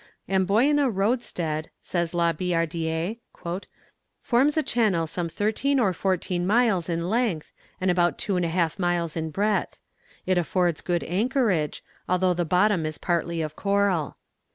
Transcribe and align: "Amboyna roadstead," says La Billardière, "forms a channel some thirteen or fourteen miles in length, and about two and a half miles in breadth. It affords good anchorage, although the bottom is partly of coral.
"Amboyna 0.27 0.89
roadstead," 0.89 1.69
says 1.79 2.15
La 2.15 2.33
Billardière, 2.33 3.19
"forms 4.19 4.57
a 4.57 4.63
channel 4.63 5.05
some 5.05 5.29
thirteen 5.29 5.79
or 5.79 5.93
fourteen 5.93 6.47
miles 6.47 6.89
in 6.89 7.07
length, 7.07 7.51
and 7.79 7.91
about 7.91 8.17
two 8.17 8.35
and 8.35 8.43
a 8.43 8.49
half 8.49 8.79
miles 8.79 9.15
in 9.15 9.29
breadth. 9.29 9.79
It 10.25 10.39
affords 10.39 10.81
good 10.81 11.03
anchorage, 11.03 11.83
although 12.09 12.33
the 12.33 12.45
bottom 12.45 12.83
is 12.87 12.97
partly 12.97 13.43
of 13.43 13.55
coral. 13.55 14.17